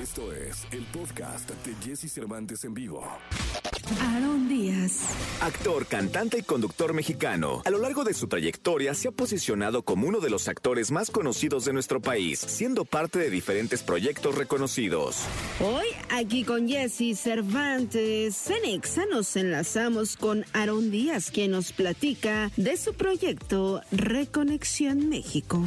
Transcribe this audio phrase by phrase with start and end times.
[0.00, 3.04] Esto es el podcast de Jesse Cervantes en vivo.
[4.00, 5.00] Aaron Díaz.
[5.40, 7.62] Actor, cantante y conductor mexicano.
[7.64, 11.10] A lo largo de su trayectoria se ha posicionado como uno de los actores más
[11.10, 15.16] conocidos de nuestro país, siendo parte de diferentes proyectos reconocidos.
[15.58, 22.76] Hoy, aquí con Jesse Cervantes, Cenexa nos enlazamos con Aaron Díaz, quien nos platica de
[22.76, 25.64] su proyecto Reconexión México.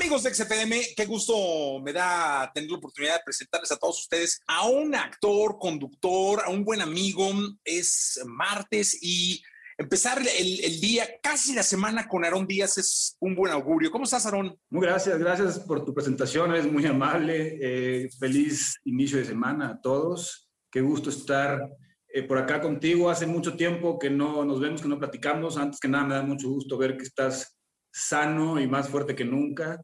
[0.00, 4.40] Amigos de XFM, qué gusto me da tener la oportunidad de presentarles a todos ustedes
[4.46, 7.30] a un actor, conductor, a un buen amigo.
[7.62, 9.42] Es martes y
[9.76, 13.90] empezar el, el día, casi la semana con Aarón Díaz es un buen augurio.
[13.90, 14.56] ¿Cómo estás, Aarón?
[14.70, 17.58] Muy gracias, gracias por tu presentación, es muy amable.
[17.60, 20.50] Eh, feliz inicio de semana a todos.
[20.72, 21.60] Qué gusto estar
[22.08, 23.10] eh, por acá contigo.
[23.10, 25.58] Hace mucho tiempo que no nos vemos, que no platicamos.
[25.58, 27.54] Antes que nada, me da mucho gusto ver que estás
[27.92, 29.78] sano y más fuerte que nunca.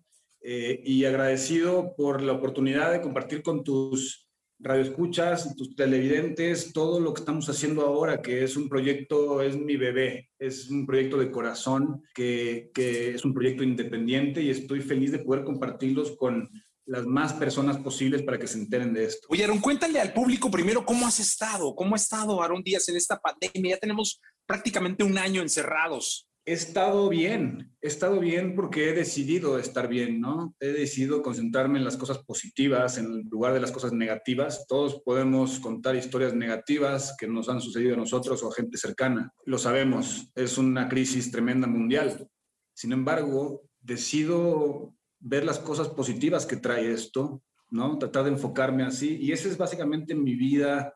[0.48, 4.28] Eh, y agradecido por la oportunidad de compartir con tus
[4.60, 9.77] radioescuchas, tus televidentes, todo lo que estamos haciendo ahora, que es un proyecto, es mi
[9.77, 15.11] bebé, es un proyecto de corazón, que, que es un proyecto independiente y estoy feliz
[15.11, 16.48] de poder compartirlos con
[16.84, 19.27] las más personas posibles para que se enteren de esto.
[19.28, 22.94] Oye, Aaron, cuéntale al público primero cómo has estado, cómo ha estado Aaron Díaz en
[22.94, 23.75] esta pandemia.
[23.75, 26.25] Ya tenemos prácticamente un año encerrados.
[26.48, 30.55] He estado bien, he estado bien porque he decidido estar bien, ¿no?
[30.61, 34.64] He decidido concentrarme en las cosas positivas en lugar de las cosas negativas.
[34.69, 39.33] Todos podemos contar historias negativas que nos han sucedido a nosotros o a gente cercana.
[39.44, 42.28] Lo sabemos, es una crisis tremenda mundial.
[42.72, 47.98] Sin embargo, decido ver las cosas positivas que trae esto, ¿no?
[47.98, 49.19] Tratar de enfocarme así.
[49.20, 50.95] Y esa es básicamente mi vida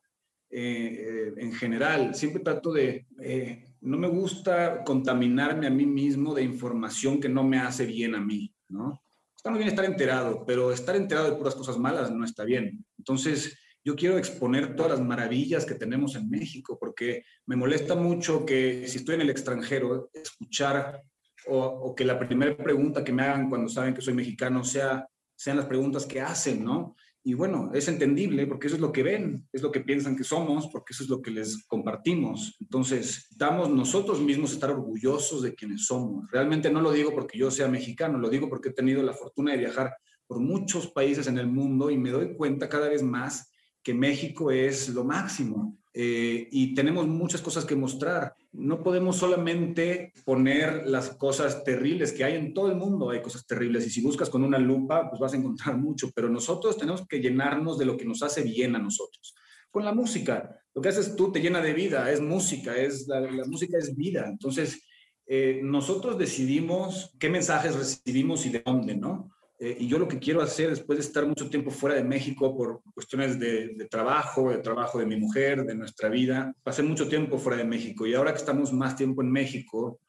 [0.52, 2.14] eh, en general.
[2.14, 7.44] Siempre trato de, eh, no me gusta contaminarme a mí mismo de información que no
[7.44, 9.02] me hace bien a mí, ¿no?
[9.36, 12.84] Está muy bien estar enterado, pero estar enterado de puras cosas malas no está bien.
[12.98, 18.44] Entonces, yo quiero exponer todas las maravillas que tenemos en México, porque me molesta mucho
[18.44, 21.00] que si estoy en el extranjero, escuchar
[21.46, 25.06] o, o que la primera pregunta que me hagan cuando saben que soy mexicano sea,
[25.34, 26.96] sean las preguntas que hacen, ¿no?
[27.22, 30.24] Y bueno, es entendible porque eso es lo que ven, es lo que piensan que
[30.24, 32.56] somos, porque eso es lo que les compartimos.
[32.60, 36.30] Entonces, estamos nosotros mismos estar orgullosos de quienes somos.
[36.30, 39.52] Realmente no lo digo porque yo sea mexicano, lo digo porque he tenido la fortuna
[39.52, 39.94] de viajar
[40.26, 43.50] por muchos países en el mundo y me doy cuenta cada vez más
[43.82, 45.76] que México es lo máximo.
[45.92, 48.34] Eh, y tenemos muchas cosas que mostrar.
[48.52, 53.46] No podemos solamente poner las cosas terribles que hay en todo el mundo, hay cosas
[53.46, 57.06] terribles, y si buscas con una lupa, pues vas a encontrar mucho, pero nosotros tenemos
[57.06, 59.34] que llenarnos de lo que nos hace bien a nosotros.
[59.70, 63.20] Con la música, lo que haces tú te llena de vida, es música, es, la,
[63.46, 64.26] música es vida.
[64.26, 64.82] Entonces,
[65.26, 69.30] eh, nosotros decidimos qué mensajes recibimos y de dónde, ¿no?
[69.62, 72.56] Eh, y yo lo que quiero hacer después de estar mucho tiempo fuera de México
[72.56, 77.06] por cuestiones de, de, trabajo, de trabajo de mi mujer, de nuestra vida, pasé mucho
[77.08, 80.00] tiempo fuera de México y ahora que estamos más tiempo en México,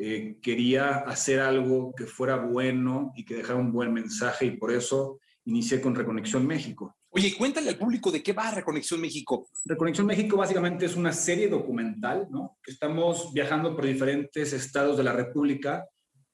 [0.00, 4.70] eh, quería hacer algo que fuera bueno y que dejara un buen mensaje y por
[4.70, 6.94] eso inicié con Reconexión México.
[7.10, 9.48] Oye, cuéntale al público de qué va Reconexión México.
[9.64, 12.58] Reconexión México básicamente es una serie documental, ¿no?
[12.64, 15.84] Estamos viajando por diferentes estados de la República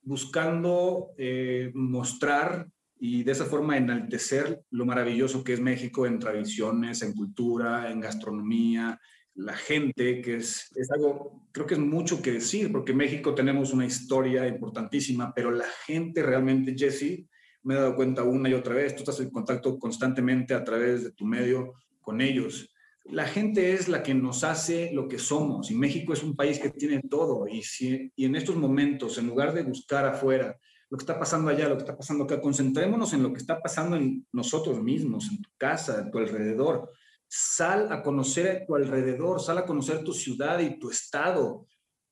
[0.05, 7.03] buscando eh, mostrar y de esa forma enaltecer lo maravilloso que es México en tradiciones,
[7.03, 8.99] en cultura, en gastronomía,
[9.35, 13.35] la gente, que es, es algo, creo que es mucho que decir, porque en México
[13.35, 17.27] tenemos una historia importantísima, pero la gente realmente, Jesse,
[17.65, 21.03] me he dado cuenta una y otra vez, tú estás en contacto constantemente a través
[21.03, 22.74] de tu medio con ellos
[23.05, 26.59] la gente es la que nos hace lo que somos y México es un país
[26.59, 30.59] que tiene todo y, si, y en estos momentos, en lugar de buscar afuera
[30.91, 33.61] lo que está pasando allá, lo que está pasando acá, concentrémonos en lo que está
[33.61, 36.93] pasando en nosotros mismos, en tu casa, en tu alrededor.
[37.27, 41.67] Sal a conocer a tu alrededor, sal a conocer tu ciudad y tu estado.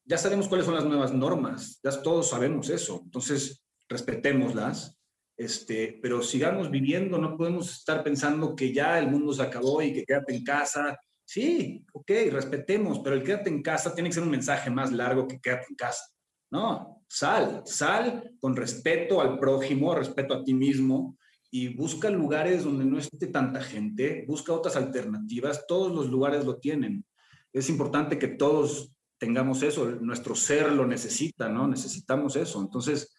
[0.05, 4.99] Ya sabemos cuáles son las nuevas normas, ya todos sabemos eso, entonces respetémoslas,
[5.37, 9.93] este, pero sigamos viviendo, no podemos estar pensando que ya el mundo se acabó y
[9.93, 10.99] que quédate en casa.
[11.25, 15.27] Sí, ok, respetemos, pero el quédate en casa tiene que ser un mensaje más largo
[15.27, 16.05] que quédate en casa.
[16.51, 21.17] No, sal, sal con respeto al prójimo, respeto a ti mismo
[21.51, 26.59] y busca lugares donde no esté tanta gente, busca otras alternativas, todos los lugares lo
[26.59, 27.05] tienen.
[27.53, 31.69] Es importante que todos tengamos eso, nuestro ser lo necesita, ¿no?
[31.69, 32.61] Necesitamos eso.
[32.61, 33.15] Entonces,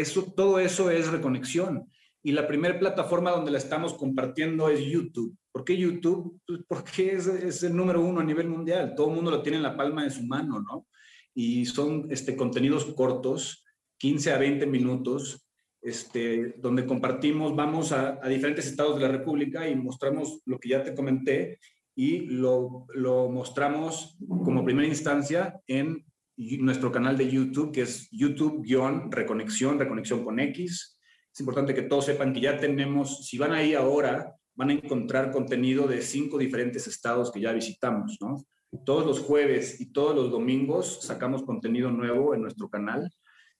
[0.00, 1.90] eso, todo eso es reconexión.
[2.22, 5.36] Y la primera plataforma donde la estamos compartiendo es YouTube.
[5.52, 6.40] ¿Por qué YouTube?
[6.46, 8.94] Pues porque es, es, el número uno a nivel mundial.
[8.94, 10.86] Todo el mundo lo tiene en la palma de su mano, ¿no?
[11.34, 13.64] Y son este, contenidos cortos,
[13.98, 15.48] 15 a 20 minutos,
[15.80, 20.82] este, donde compartimos, vamos a, diferentes estados de la República y mostramos lo que ya
[20.82, 21.58] te comenté
[21.94, 26.04] y lo, lo mostramos como primera instancia en
[26.38, 30.98] nuestro canal de YouTube, que es YouTube-reconexión, reconexión con X.
[31.32, 35.30] Es importante que todos sepan que ya tenemos, si van ahí ahora, van a encontrar
[35.30, 38.44] contenido de cinco diferentes estados que ya visitamos, ¿no?
[38.84, 43.10] Todos los jueves y todos los domingos sacamos contenido nuevo en nuestro canal.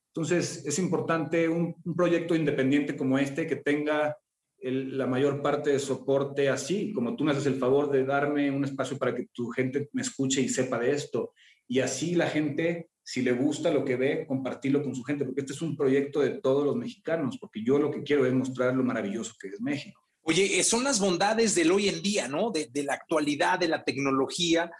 [0.08, 4.16] Entonces, es importante un, proyecto independiente como este que tenga
[4.60, 8.64] la mayor parte de soporte así, como tú me haces el favor de darme un
[8.64, 11.32] espacio para que tu gente me escuche y sepa de esto.
[11.68, 15.42] Y así la gente, si le gusta lo que ve, compartirlo con su gente, porque
[15.42, 18.74] este es un proyecto de todos los mexicanos, porque yo lo que quiero es mostrar
[18.74, 20.02] lo maravilloso que es México.
[20.22, 22.50] Oye, son las bondades del hoy en día, ¿no?
[22.50, 24.70] De, de la actualidad, de la tecnología,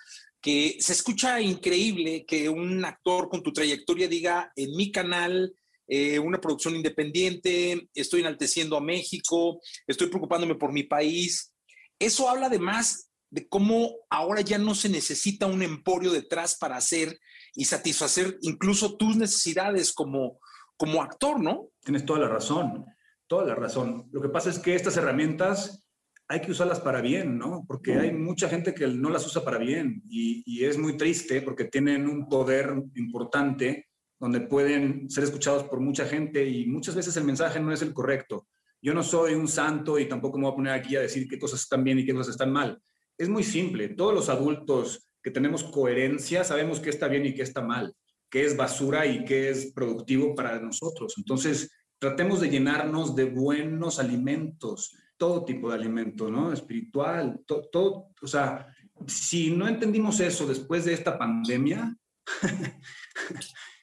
[0.40, 5.54] que se escucha increíble que un actor con tu trayectoria diga en mi canal,
[5.90, 11.52] eh, una producción independiente, estoy enalteciendo a México, estoy preocupándome por mi país.
[11.98, 17.18] Eso habla además de cómo ahora ya no se necesita un emporio detrás para hacer
[17.54, 20.40] y satisfacer incluso tus necesidades como,
[20.76, 21.68] como actor, ¿no?
[21.84, 22.86] Tienes toda la razón,
[23.26, 24.08] toda la razón.
[24.12, 25.88] Lo que pasa es que estas herramientas
[26.28, 27.64] hay que usarlas para bien, ¿no?
[27.66, 31.64] Porque hay mucha gente que no las usa para bien y, es muy triste porque
[31.64, 33.88] tienen un poder importante
[34.18, 37.94] donde pueden ser escuchados por mucha gente y muchas veces el mensaje no es el
[37.94, 38.46] correcto.
[38.82, 41.38] Yo no soy un santo y tampoco me voy a poner aquí a decir qué
[41.38, 42.78] cosas están bien y qué cosas están mal.
[43.18, 43.90] Es muy simple.
[43.90, 47.94] Todos los adultos que tenemos coherencia sabemos qué está bien y qué está mal,
[48.30, 51.14] qué es basura y qué es productivo para nosotros.
[51.18, 56.52] Entonces, tratemos de llenarnos de buenos alimentos todo tipo de alimento, ¿no?
[56.52, 58.68] Espiritual, todo, o sea,
[59.06, 61.94] si no entendimos eso después de esta pandemia,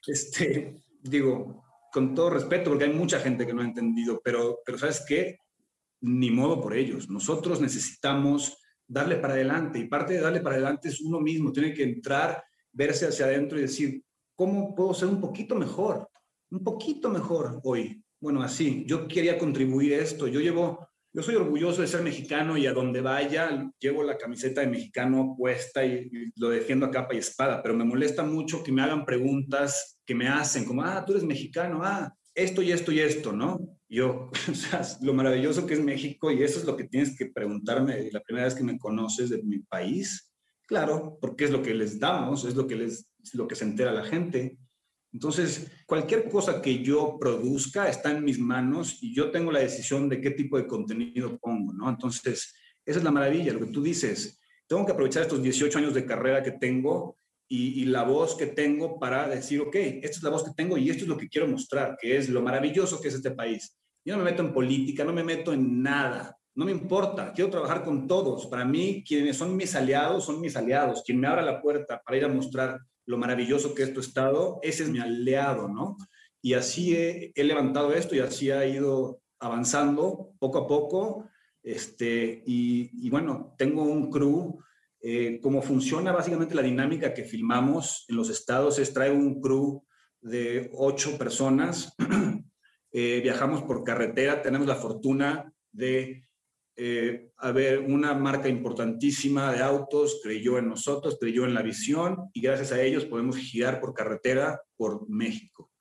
[0.07, 4.77] este, digo, con todo respeto, porque hay mucha gente que no ha entendido, pero, pero
[4.77, 5.37] ¿sabes qué?
[6.01, 7.09] Ni modo por ellos.
[7.09, 11.73] Nosotros necesitamos darle para adelante y parte de darle para adelante es uno mismo, tiene
[11.73, 14.03] que entrar, verse hacia adentro y decir,
[14.35, 16.09] ¿cómo puedo ser un poquito mejor?
[16.51, 18.03] Un poquito mejor hoy.
[18.19, 20.27] Bueno, así, yo quería contribuir a esto.
[20.27, 24.59] Yo llevo yo soy orgulloso de ser mexicano y a donde vaya llevo la camiseta
[24.59, 28.73] de mexicano puesta y, lo defiendo a capa y espada, pero me molesta mucho que
[28.73, 32.91] me hagan preguntas que me hacen como, ah, tú eres mexicano, ah, esto y esto
[32.91, 33.74] y esto, ¿no?
[33.87, 37.27] Yo, o sea, lo maravilloso que es México y eso es lo que tienes que
[37.27, 40.31] preguntarme la primera vez que me conoces de mi país.
[40.67, 43.91] Claro, porque es lo que les damos, es lo que les lo que se entera
[43.91, 44.57] la gente.
[45.11, 50.09] Entonces, cualquier cosa que yo produzca está en mis manos y yo tengo la decisión
[50.09, 51.89] de qué tipo de contenido pongo, ¿no?
[51.89, 52.53] Entonces,
[52.85, 54.39] esa es la maravilla, lo que tú dices.
[54.67, 58.99] Tengo que aprovechar estos 18 años de carrera que tengo y, la voz que tengo
[58.99, 61.47] para decir, ok, esta es la voz que tengo y esto es lo que quiero
[61.47, 63.77] mostrar, que es lo maravilloso que es este país.
[64.03, 67.49] Yo no me meto en política, no me meto en nada, no me importa, quiero
[67.49, 68.47] trabajar con todos.
[68.47, 71.03] Para mí, quienes son mis aliados, son mis aliados.
[71.05, 74.59] Quien me abra la puerta para ir a mostrar lo maravilloso que es tu estado,
[74.63, 75.97] ese es mi aliado, ¿no?
[76.41, 81.29] Y así he, levantado esto y así ha ido avanzando poco a poco.
[81.61, 84.59] Este, y, bueno, tengo un crew.
[85.07, 89.85] Eh, cómo funciona básicamente la dinámica que filmamos en los estados es traer un crew
[90.19, 91.95] de ocho personas.
[92.97, 96.25] Eh, viajamos por carretera, tenemos la fortuna de
[96.77, 102.29] eh, a ver, una marca importantísima de autos creyó en nosotros, creyó en la visión
[102.31, 105.71] y gracias a ellos podemos girar por carretera por México.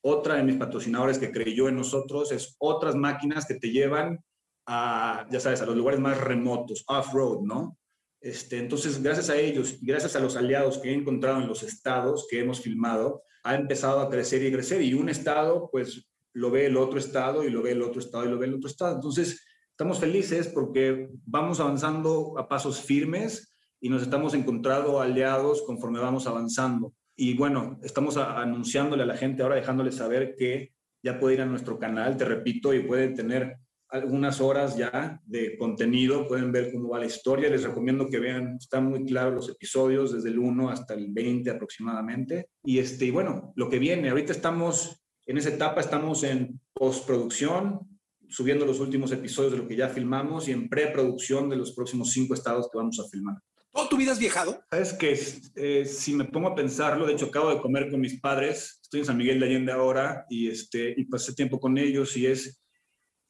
[0.00, 4.18] Otra de mis patrocinadores que creyó en nosotros es otras máquinas que te llevan
[4.66, 7.78] a, ya sabes, a los lugares más remotos, off-road, ¿no?
[8.20, 11.62] Este, entonces, gracias a ellos y gracias a los aliados que he encontrado en los
[11.62, 16.50] estados que hemos filmado, ha empezado a crecer y crecer y un estado, pues, lo
[16.50, 18.68] ve el otro estado y lo ve el otro estado y lo ve el otro
[18.68, 18.96] estado.
[18.96, 19.40] Entonces,
[19.78, 26.26] Estamos felices porque vamos avanzando a pasos firmes y nos estamos encontrando aliados conforme vamos
[26.26, 26.94] avanzando.
[27.14, 31.46] Y bueno, estamos anunciándole a la gente ahora, dejándole saber que ya puede ir a
[31.46, 33.56] nuestro canal, te repito, y pueden tener
[33.90, 37.48] algunas horas ya de contenido, pueden ver cómo va la historia.
[37.48, 41.50] Les recomiendo que vean, están muy claros los episodios, desde el 1 hasta el 20
[41.50, 42.50] aproximadamente.
[42.62, 47.80] Y, este, y bueno, lo que viene, ahorita estamos en esa etapa, estamos en postproducción,
[48.28, 52.12] subiendo los últimos episodios de lo que ya filmamos y en preproducción de los próximos
[52.12, 53.36] cinco estados que vamos a filmar.
[53.72, 54.60] ¿Toda tu vida has viajado?
[54.70, 55.18] Es que
[55.56, 59.00] eh, si me pongo a pensarlo, de hecho acabo de comer con mis padres, estoy
[59.00, 62.60] en San Miguel de Allende ahora y, este, y pasé tiempo con ellos y es,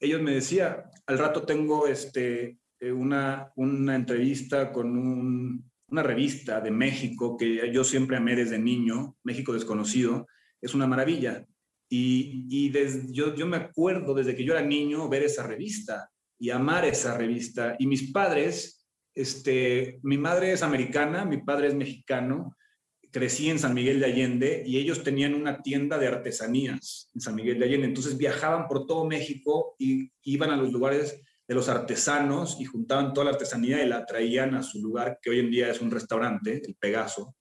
[0.01, 6.61] ellos me decían, al rato tengo este, eh, una, una entrevista con un, una revista
[6.61, 10.27] de México que yo siempre amé desde niño, México Desconocido,
[10.61, 11.47] es una maravilla
[11.91, 12.71] Y,
[13.13, 17.17] yo, yo me acuerdo desde que yo era niño ver esa revista y amar esa
[17.17, 17.77] revista.
[17.79, 22.55] Y mis padres, este, mi madre es americana, mi padre es mexicano,
[23.11, 27.35] crecí en San Miguel de Allende y ellos tenían una tienda de artesanías en San
[27.35, 27.87] Miguel de Allende.
[27.87, 33.15] Entonces viajaban por todo México y iban a los lugares de los artesanos y juntaban
[33.15, 35.91] toda la artesanía y la traían a su lugar, que hoy en día es un
[35.91, 37.37] restaurante, el Pegaso.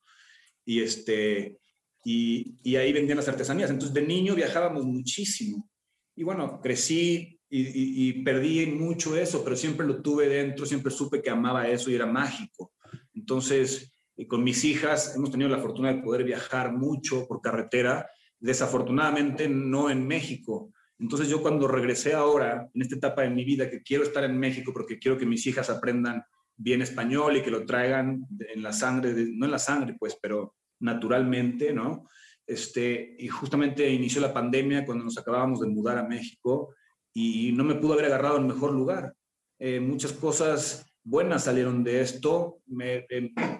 [0.65, 1.59] Y, este,
[2.05, 3.69] y, ahí vendían las artesanías.
[3.69, 5.69] Entonces de niño viajábamos muchísimo.
[6.15, 11.29] Y bueno, crecí y, perdí mucho eso, pero siempre lo tuve dentro, siempre supe que
[11.29, 12.73] amaba eso y era mágico.
[13.13, 13.91] Entonces,
[14.25, 18.09] con mis hijas hemos tenido la fortuna de poder viajar mucho por carretera,
[18.39, 20.71] desafortunadamente no en México.
[20.99, 24.37] Entonces yo cuando regresé ahora, en esta etapa de mi vida, que quiero estar en
[24.39, 26.23] México porque quiero que mis hijas aprendan
[26.55, 30.55] bien español y que lo traigan en la sangre, no en la sangre pues, pero
[30.79, 32.09] naturalmente, ¿no?
[32.45, 36.73] Este, y justamente inició la pandemia cuando nos acabábamos de mudar a México
[37.13, 39.13] y no me pudo haber agarrado en mejor lugar.
[39.59, 42.59] Eh, muchas cosas buenas salieron de esto,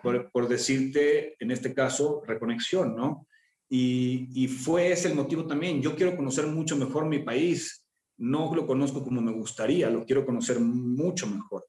[0.04, 3.25] por, decirte, en este caso, reconexión, ¿no?
[3.70, 5.82] Y, fue ese el motivo también.
[5.82, 7.86] Yo quiero conocer mucho mejor mi país.
[8.18, 11.66] No lo conozco como me gustaría, lo quiero conocer mucho mejor.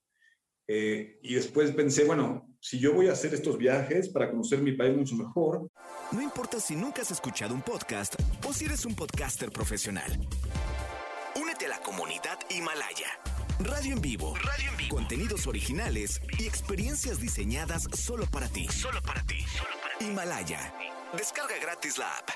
[0.67, 4.73] Eh, y después pensé, bueno, si yo voy a hacer estos viajes para conocer mi
[4.73, 5.71] país mucho mejor.
[6.13, 8.15] No importa si nunca has escuchado un podcast
[8.47, 10.11] o si eres un podcaster profesional.
[11.41, 13.38] Únete a la comunidad Himalaya.
[13.61, 14.35] Radio en vivo.
[14.37, 14.89] Radio en.
[14.89, 18.69] Contenidos originales y experiencias diseñadas solo para ti.
[18.69, 19.39] Solo para ti.
[20.01, 20.73] Himalaya.
[21.17, 22.29] Descarga gratis la app.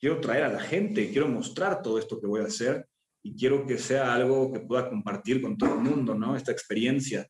[0.00, 2.88] Quiero traer a la gente, quiero mostrar todo esto que voy a hacer
[3.22, 6.34] y quiero que sea algo que pueda compartir con todo el mundo, ¿no?
[6.34, 7.28] Esta experiencia.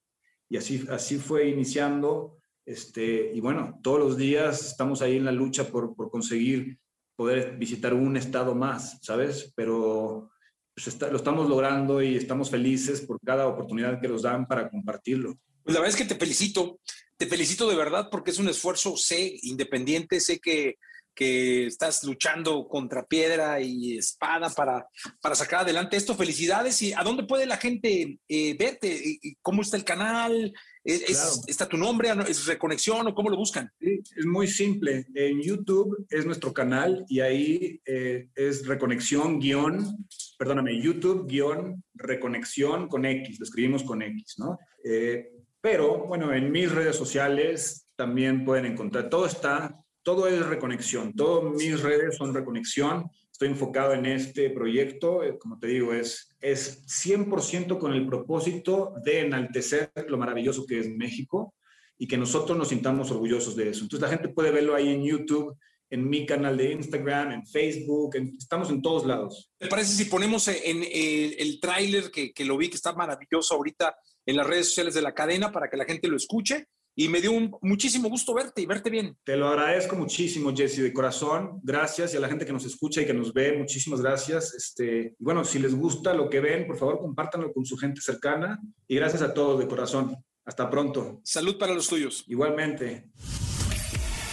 [0.49, 2.39] Y así, así fue iniciando.
[2.65, 6.79] Este, y bueno, todos los días estamos ahí en la lucha por, por conseguir
[7.17, 9.53] poder visitar un estado más, ¿sabes?
[9.57, 10.31] Pero
[10.77, 15.39] pues lo estamos logrando y estamos felices por cada oportunidad que nos dan para compartirlo.
[15.63, 16.81] Pues la verdad es que te felicito,
[17.17, 20.77] te felicito de verdad porque es un esfuerzo, sé, independiente, sé que,
[21.17, 24.87] que estás luchando contra piedra y espada para,
[25.21, 26.15] para sacar adelante esto.
[26.15, 26.81] Felicidades.
[26.83, 29.19] ¿Y a dónde puede la gente eh, verte?
[29.43, 30.53] ¿Cómo está el canal?
[30.85, 32.11] ¿Está tu nombre?
[32.29, 33.73] ¿Es Reconexión o cómo lo buscan?
[33.81, 35.07] es muy simple.
[35.15, 40.07] En YouTube es nuestro canal y ahí eh, es Reconexión guion,
[40.39, 44.59] perdóname, YouTube guion Reconexión con X, lo escribimos con X, ¿no?
[44.85, 49.75] Eh, pero bueno, en mis redes sociales también pueden encontrar, todo está,
[50.07, 55.59] todo es reconexión, todas mis redes son reconexión estoy enfocado en este proyecto, eh, como
[55.59, 61.53] te digo, es, es 100% con el propósito de enaltecer lo maravilloso que es México
[61.99, 63.83] y que nosotros nos sintamos orgullosos de eso.
[63.83, 65.55] Entonces la gente puede verlo ahí en YouTube,
[65.91, 69.51] en mi canal de Instagram, en Facebook, estamos en todos lados.
[69.59, 73.55] ¿Te parece si ponemos en el, el tráiler que, que lo vi, que está maravilloso
[73.55, 76.69] ahorita en las redes sociales de la cadena para que la gente lo escuche?
[76.99, 79.17] Y me dio un, muchísimo gusto verte y verte bien.
[79.23, 81.61] Te lo agradezco muchísimo, Jesse, de corazón.
[81.63, 84.55] Gracias y a la gente que nos escucha y que nos ve, muchísimas gracias.
[84.55, 88.59] Este, bueno, si les gusta lo que ven, por favor, compártanlo con su gente cercana
[88.89, 90.17] y gracias a todos de corazón.
[90.47, 91.21] Hasta pronto.
[91.23, 92.25] Salud para los tuyos.
[92.29, 93.11] Igualmente.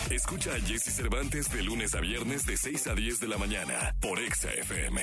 [0.09, 3.95] Escucha a Jesse Cervantes de lunes a viernes de 6 a 10 de la mañana
[3.99, 5.01] por Exa FM.